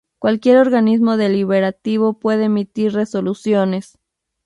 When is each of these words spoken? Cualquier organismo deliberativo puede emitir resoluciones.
Cualquier 0.17 0.57
organismo 0.57 1.15
deliberativo 1.15 2.17
puede 2.17 2.45
emitir 2.45 2.91
resoluciones. 2.93 3.99